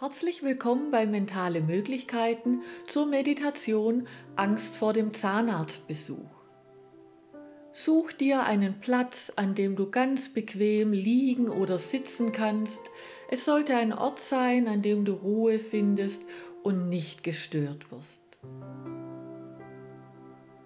[0.00, 6.30] Herzlich willkommen bei Mentale Möglichkeiten zur Meditation Angst vor dem Zahnarztbesuch.
[7.70, 12.80] Such dir einen Platz, an dem du ganz bequem liegen oder sitzen kannst.
[13.30, 16.24] Es sollte ein Ort sein, an dem du Ruhe findest
[16.62, 18.22] und nicht gestört wirst.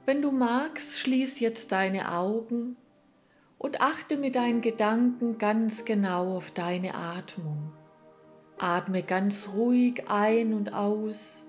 [0.06, 2.76] Wenn du magst, schließ jetzt deine Augen
[3.58, 7.72] und achte mit deinen Gedanken ganz genau auf deine Atmung.
[8.58, 11.48] Atme ganz ruhig ein und aus.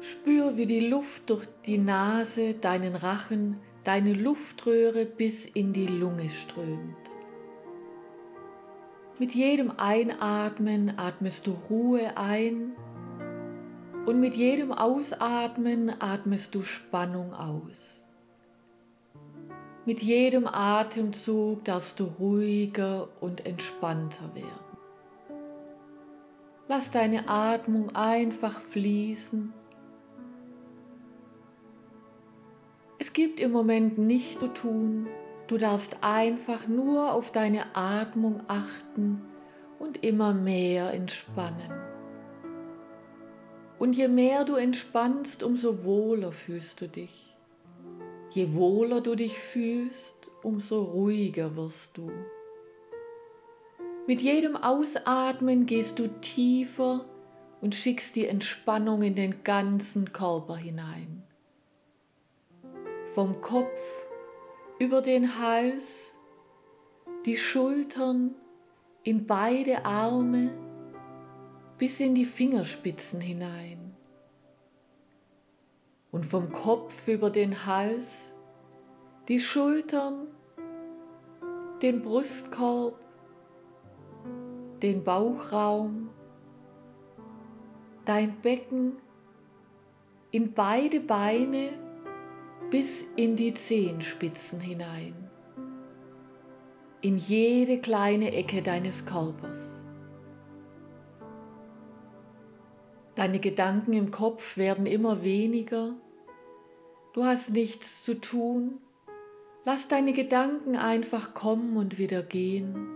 [0.00, 6.28] Spür, wie die Luft durch die Nase, deinen Rachen, deine Luftröhre bis in die Lunge
[6.28, 6.96] strömt.
[9.18, 12.72] Mit jedem Einatmen atmest du Ruhe ein
[14.06, 18.04] und mit jedem Ausatmen atmest du Spannung aus.
[19.86, 24.73] Mit jedem Atemzug darfst du ruhiger und entspannter werden.
[26.66, 29.52] Lass deine Atmung einfach fließen.
[32.98, 35.06] Es gibt im Moment nichts zu tun.
[35.46, 39.20] Du darfst einfach nur auf deine Atmung achten
[39.78, 41.70] und immer mehr entspannen.
[43.78, 47.36] Und je mehr du entspannst, umso wohler fühlst du dich.
[48.30, 52.10] Je wohler du dich fühlst, umso ruhiger wirst du.
[54.06, 57.06] Mit jedem Ausatmen gehst du tiefer
[57.62, 61.22] und schickst die Entspannung in den ganzen Körper hinein.
[63.06, 63.80] Vom Kopf
[64.78, 66.18] über den Hals,
[67.24, 68.34] die Schultern,
[69.04, 70.50] in beide Arme
[71.78, 73.94] bis in die Fingerspitzen hinein.
[76.10, 78.34] Und vom Kopf über den Hals,
[79.28, 80.28] die Schultern,
[81.80, 83.03] den Brustkorb,
[84.84, 86.10] den Bauchraum,
[88.04, 88.98] dein Becken
[90.30, 91.70] in beide Beine
[92.70, 95.14] bis in die Zehenspitzen hinein,
[97.00, 99.82] in jede kleine Ecke deines Körpers.
[103.14, 105.94] Deine Gedanken im Kopf werden immer weniger.
[107.14, 108.82] Du hast nichts zu tun.
[109.64, 112.93] Lass deine Gedanken einfach kommen und wieder gehen.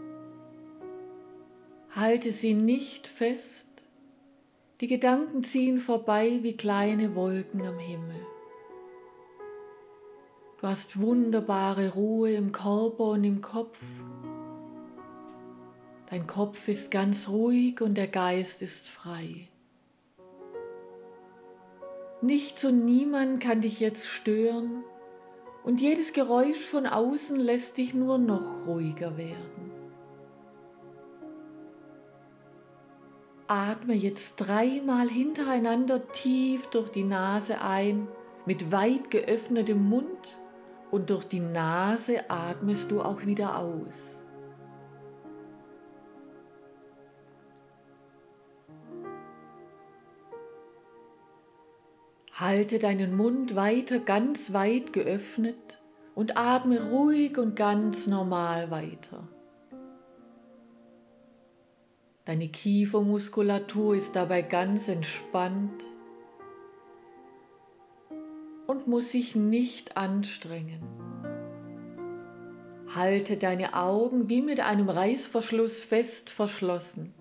[1.94, 3.66] Halte sie nicht fest.
[4.81, 8.21] Die Gedanken ziehen vorbei wie kleine Wolken am Himmel.
[10.60, 13.81] Du hast wunderbare Ruhe im Körper und im Kopf.
[16.10, 19.49] Dein Kopf ist ganz ruhig und der Geist ist frei.
[22.20, 24.84] Nichts und niemand kann dich jetzt stören
[25.65, 29.67] und jedes Geräusch von außen lässt dich nur noch ruhiger werden.
[33.50, 38.06] Atme jetzt dreimal hintereinander tief durch die Nase ein,
[38.44, 40.38] mit weit geöffnetem Mund
[40.91, 44.22] und durch die Nase atmest du auch wieder aus.
[52.34, 55.81] Halte deinen Mund weiter ganz weit geöffnet
[56.14, 59.26] und atme ruhig und ganz normal weiter.
[62.28, 65.86] Deine Kiefermuskulatur ist dabei ganz entspannt
[68.66, 70.82] und muss sich nicht anstrengen.
[72.94, 77.14] Halte deine Augen wie mit einem Reißverschluss fest verschlossen.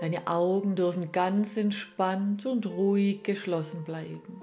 [0.00, 4.40] Deine Augen dürfen ganz entspannt und ruhig geschlossen bleiben.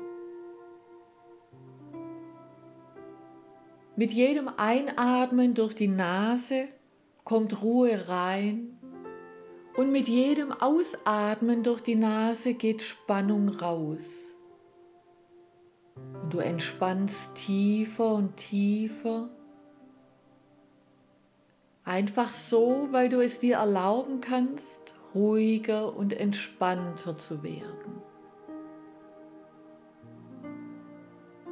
[3.96, 6.68] Mit jedem Einatmen durch die Nase
[7.24, 8.78] kommt Ruhe rein
[9.76, 14.34] und mit jedem Ausatmen durch die Nase geht Spannung raus.
[15.96, 19.30] Und du entspannst tiefer und tiefer.
[21.84, 28.02] Einfach so, weil du es dir erlauben kannst, ruhiger und entspannter zu werden.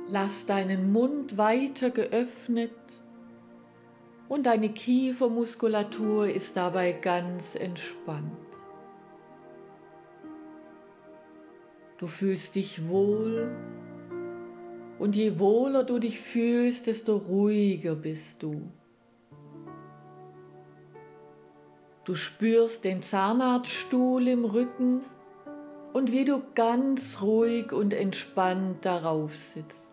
[0.07, 3.00] Lass deinen Mund weiter geöffnet
[4.31, 8.31] und deine Kiefermuskulatur ist dabei ganz entspannt.
[11.97, 13.51] Du fühlst dich wohl
[14.99, 18.71] und je wohler du dich fühlst, desto ruhiger bist du.
[22.05, 25.01] Du spürst den Zahnarztstuhl im Rücken
[25.91, 29.90] und wie du ganz ruhig und entspannt darauf sitzt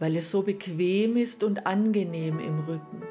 [0.00, 3.02] weil es so bequem ist und angenehm im Rücken.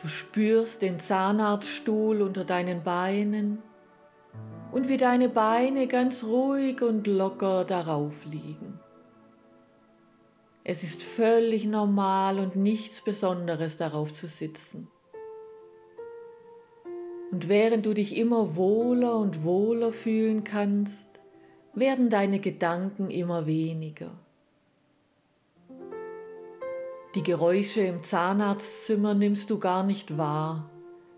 [0.00, 3.58] Du spürst den Zahnarztstuhl unter deinen Beinen
[4.72, 8.80] und wie deine Beine ganz ruhig und locker darauf liegen.
[10.64, 14.88] Es ist völlig normal und nichts Besonderes darauf zu sitzen.
[17.32, 21.08] Und während du dich immer wohler und wohler fühlen kannst,
[21.74, 24.18] werden deine Gedanken immer weniger.
[27.16, 30.70] Die Geräusche im Zahnarztzimmer nimmst du gar nicht wahr.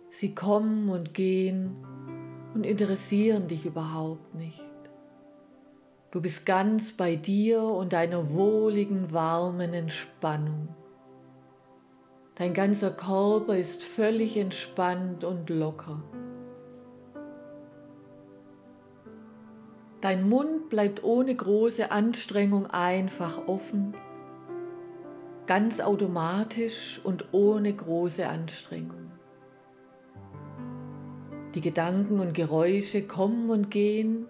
[0.09, 1.77] Sie kommen und gehen
[2.55, 4.65] und interessieren dich überhaupt nicht.
[6.11, 10.69] Du bist ganz bei dir und deiner wohligen, warmen Entspannung.
[12.37, 16.03] Dein ganzer Körper ist völlig entspannt und locker.
[20.01, 23.95] Dein Mund bleibt ohne große Anstrengung einfach offen,
[25.53, 29.11] ganz automatisch und ohne große Anstrengung.
[31.55, 34.29] Die Gedanken und Geräusche kommen und gehen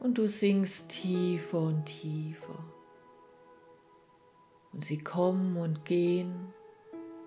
[0.00, 2.58] und du sinkst tiefer und tiefer.
[4.72, 6.52] Und sie kommen und gehen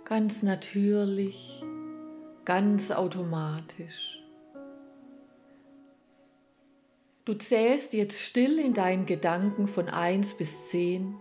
[0.03, 1.63] ganz natürlich,
[2.43, 4.21] ganz automatisch.
[7.23, 11.15] Du zählst jetzt still in deinen Gedanken von 1 bis 10.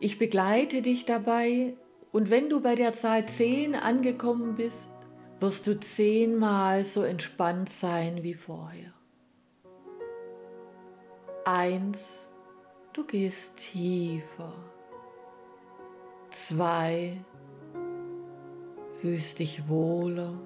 [0.00, 1.74] Ich begleite dich dabei
[2.12, 4.92] und wenn du bei der Zahl 10 angekommen bist,
[5.40, 8.92] wirst du zehnmal so entspannt sein wie vorher.
[11.44, 12.30] Eins,
[12.92, 14.54] du gehst tiefer.
[16.30, 17.22] Zwei,
[18.94, 20.40] fühlst dich wohler.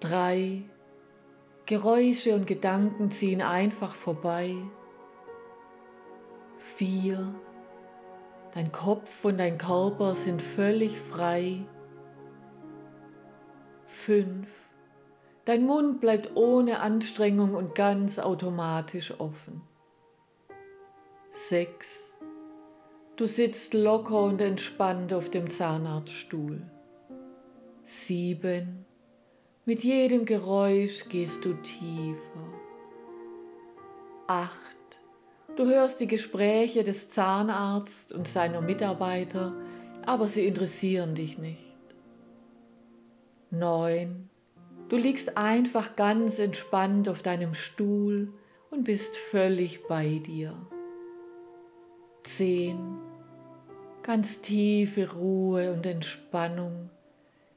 [0.00, 0.62] Drei,
[1.66, 4.54] Geräusche und Gedanken ziehen einfach vorbei.
[6.58, 7.34] Vier,
[8.56, 11.64] dein Kopf und dein Körper sind völlig frei.
[13.84, 14.50] Fünf,
[15.46, 19.62] Dein Mund bleibt ohne Anstrengung und ganz automatisch offen.
[21.30, 22.18] 6.
[23.14, 26.62] Du sitzt locker und entspannt auf dem Zahnarztstuhl.
[27.84, 28.84] 7.
[29.66, 32.48] Mit jedem Geräusch gehst du tiefer.
[34.26, 34.75] 8.
[35.56, 39.54] Du hörst die Gespräche des Zahnarztes und seiner Mitarbeiter,
[40.04, 41.64] aber sie interessieren dich nicht.
[43.50, 44.28] 9.
[44.90, 48.34] Du liegst einfach ganz entspannt auf deinem Stuhl
[48.70, 50.54] und bist völlig bei dir.
[52.22, 52.98] Zehn.
[54.02, 56.90] Ganz tiefe Ruhe und Entspannung,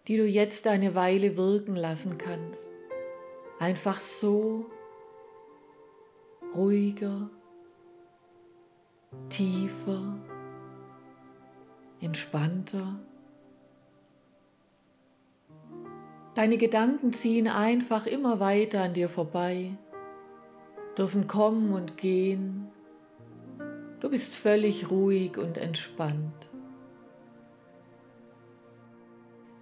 [0.08, 2.72] die du jetzt eine Weile wirken lassen kannst.
[3.60, 4.68] Einfach so
[6.56, 7.30] ruhiger,
[9.30, 10.18] tiefer,
[12.02, 13.00] entspannter.
[16.36, 19.72] Deine Gedanken ziehen einfach immer weiter an dir vorbei,
[20.98, 22.68] dürfen kommen und gehen.
[24.00, 26.50] Du bist völlig ruhig und entspannt.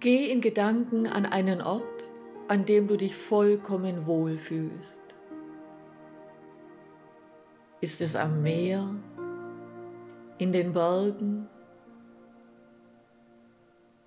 [0.00, 2.10] Geh in Gedanken an einen Ort,
[2.46, 5.00] an dem du dich vollkommen wohl fühlst.
[7.80, 8.94] Ist es am Meer,
[10.38, 11.48] in den Bergen,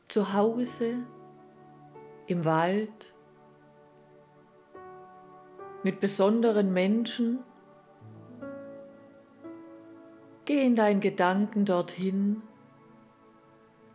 [0.07, 1.05] zu Hause?
[2.31, 3.13] im Wald,
[5.83, 7.39] mit besonderen Menschen.
[10.45, 12.41] Geh in deinen Gedanken dorthin,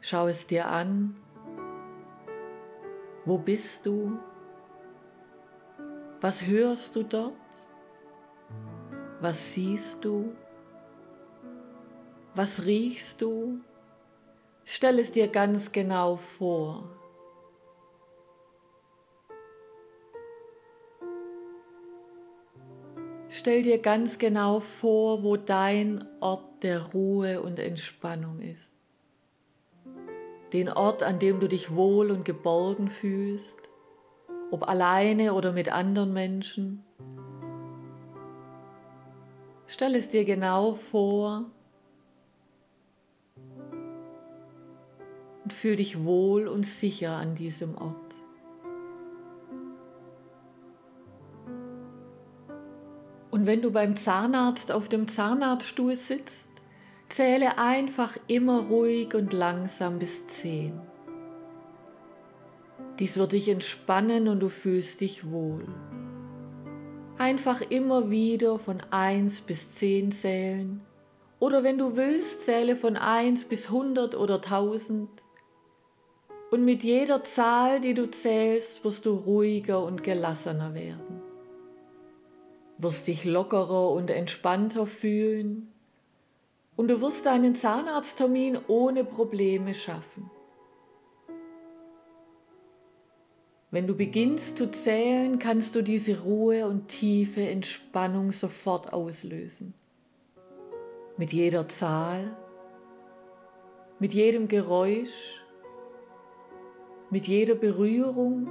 [0.00, 1.16] schau es dir an.
[3.24, 4.18] Wo bist du?
[6.20, 7.32] Was hörst du dort?
[9.20, 10.34] Was siehst du?
[12.36, 13.60] Was riechst du?
[14.62, 16.84] Stell es dir ganz genau vor.
[23.30, 28.74] Stell dir ganz genau vor, wo dein Ort der Ruhe und Entspannung ist.
[30.52, 33.70] Den Ort, an dem du dich wohl und geborgen fühlst,
[34.50, 36.84] ob alleine oder mit anderen Menschen.
[39.66, 41.50] Stell es dir genau vor
[45.46, 48.16] und fühl dich wohl und sicher an diesem Ort.
[53.30, 56.48] Und wenn du beim Zahnarzt auf dem Zahnarztstuhl sitzt,
[57.08, 60.80] zähle einfach immer ruhig und langsam bis zehn.
[62.98, 65.64] Dies wird dich entspannen und du fühlst dich wohl.
[67.18, 70.80] Einfach immer wieder von 1 bis 10 zählen
[71.38, 75.25] oder wenn du willst, zähle von 1 bis 100 oder 1000.
[76.50, 81.22] Und mit jeder Zahl, die du zählst, wirst du ruhiger und gelassener werden.
[82.78, 85.72] Wirst dich lockerer und entspannter fühlen.
[86.76, 90.30] Und du wirst deinen Zahnarzttermin ohne Probleme schaffen.
[93.72, 99.74] Wenn du beginnst zu zählen, kannst du diese Ruhe und tiefe Entspannung sofort auslösen.
[101.16, 102.36] Mit jeder Zahl,
[103.98, 105.42] mit jedem Geräusch,
[107.10, 108.48] mit jeder Berührung,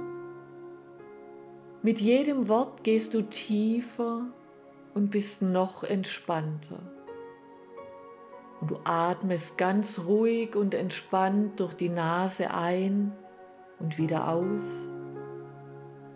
[1.82, 4.26] mit jedem Wort gehst du tiefer
[4.94, 6.80] und bist noch entspannter.
[8.60, 13.12] Und du atmest ganz ruhig und entspannt durch die Nase ein
[13.78, 14.90] und wieder aus,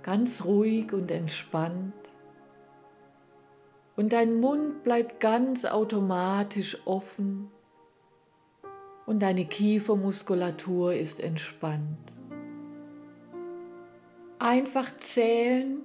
[0.02, 1.94] ganz ruhig und entspannt.
[3.96, 7.50] Und dein Mund bleibt ganz automatisch offen
[9.04, 12.19] und deine Kiefermuskulatur ist entspannt.
[14.42, 15.82] Einfach zählen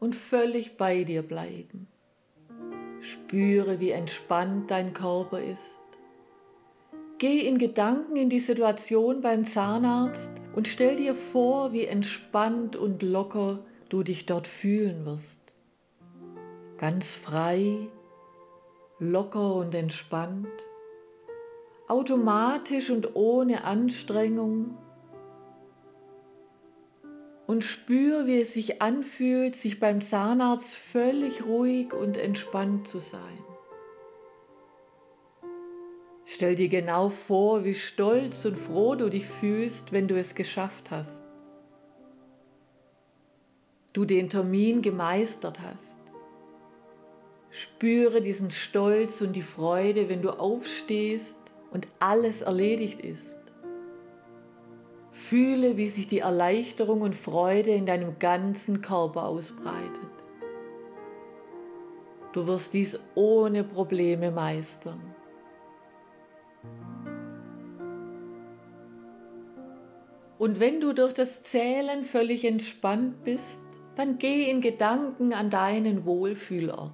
[0.00, 1.86] und völlig bei dir bleiben.
[2.98, 5.78] Spüre, wie entspannt dein Körper ist.
[7.18, 13.04] Geh in Gedanken in die Situation beim Zahnarzt und stell dir vor, wie entspannt und
[13.04, 15.54] locker du dich dort fühlen wirst.
[16.76, 17.86] Ganz frei,
[18.98, 20.48] locker und entspannt,
[21.86, 24.76] automatisch und ohne Anstrengung
[27.50, 33.38] und spür, wie es sich anfühlt, sich beim Zahnarzt völlig ruhig und entspannt zu sein.
[36.24, 40.92] Stell dir genau vor, wie stolz und froh du dich fühlst, wenn du es geschafft
[40.92, 41.24] hast.
[43.94, 45.98] Du den Termin gemeistert hast.
[47.50, 51.36] Spüre diesen Stolz und die Freude, wenn du aufstehst
[51.72, 53.39] und alles erledigt ist.
[55.12, 60.10] Fühle, wie sich die Erleichterung und Freude in deinem ganzen Körper ausbreitet.
[62.32, 65.00] Du wirst dies ohne Probleme meistern.
[70.38, 73.60] Und wenn du durch das Zählen völlig entspannt bist,
[73.96, 76.92] dann geh in Gedanken an deinen Wohlfühlort.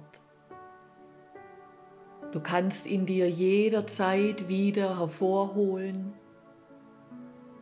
[2.31, 6.13] Du kannst ihn dir jederzeit wieder hervorholen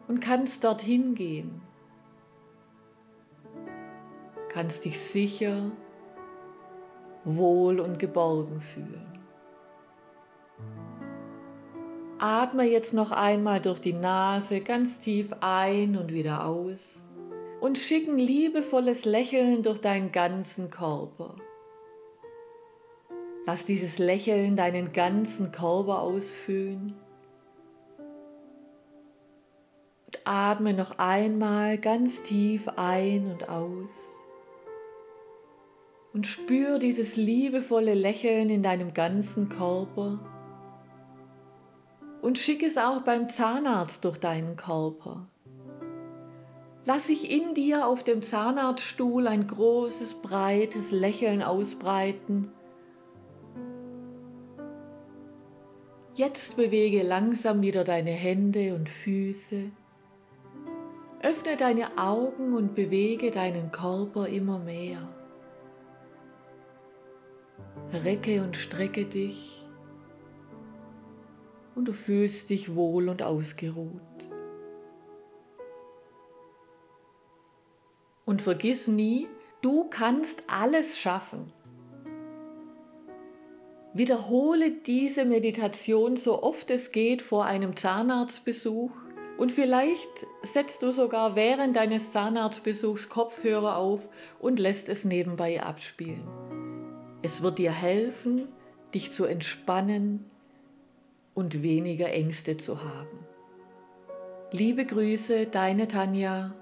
[0.08, 1.62] und kannst dorthin gehen.
[4.50, 5.72] Kannst dich sicher,
[7.24, 9.12] wohl und geborgen fühlen.
[12.20, 17.06] Atme jetzt noch einmal durch die Nase ganz tief ein und wieder aus
[17.60, 21.36] und schick ein liebevolles Lächeln durch deinen ganzen Körper.
[23.46, 26.94] Lass dieses Lächeln deinen ganzen Körper ausfüllen
[30.24, 34.16] atme noch einmal ganz tief ein und aus
[36.14, 40.20] und spür dieses liebevolle Lächeln in deinem ganzen Körper
[42.22, 45.28] und schick es auch beim Zahnarzt durch deinen Körper.
[46.86, 52.52] Lass sich in dir auf dem Zahnarztstuhl ein großes, breites Lächeln ausbreiten.
[56.14, 59.72] Jetzt bewege langsam wieder deine Hände und Füße.
[61.26, 65.10] Öffne deine Augen und bewege deinen Körper immer mehr.
[67.92, 69.66] Recke und strecke dich
[71.74, 74.02] und du fühlst dich wohl und ausgeruht.
[78.26, 79.28] Und vergiss nie,
[79.64, 81.52] du kannst alles schaffen.
[83.96, 88.92] Wiederhole diese Meditation so oft es geht vor einem Zahnarztbesuch
[89.38, 96.26] und vielleicht setzt du sogar während deines Zahnarztbesuchs Kopfhörer auf und lässt es nebenbei abspielen.
[97.22, 98.48] Es wird dir helfen,
[98.94, 100.30] dich zu entspannen
[101.34, 103.20] und weniger Ängste zu haben.
[104.52, 106.54] Liebe Grüße, deine Tanja.